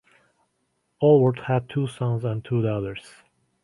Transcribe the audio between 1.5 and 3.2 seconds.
two sons and two daughters.